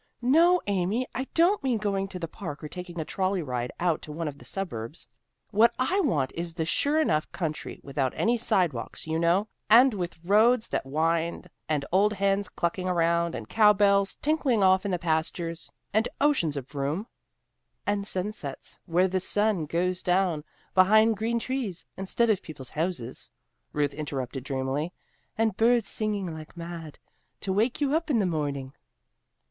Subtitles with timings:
[0.23, 1.05] "No, Amy!
[1.13, 4.27] I don't mean going to the park, or taking a trolley ride out to one
[4.27, 5.05] of the suburbs.
[5.51, 10.17] What I want is the sure enough country, without any sidewalks, you know, and with
[10.25, 14.97] roads that wind, and old hens clucking around, and cow bells tinkling off in the
[14.97, 17.05] pastures, and oceans of room"
[17.85, 20.43] "And sunsets where the sun goes down
[20.73, 23.29] behind green trees, instead of peoples' houses,"
[23.71, 24.93] Ruth interrupted dreamily.
[25.37, 26.97] "And birds singing like mad
[27.41, 28.73] to wake you up in the morning."